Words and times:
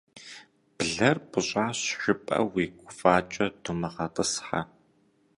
Блэр 0.77 1.17
пӏыщӏащ 1.29 1.79
жыпӏэу 2.01 2.47
уи 2.55 2.65
гуфӏакӏэ 2.79 3.45
думыгъэтӏысхьэ. 3.61 4.61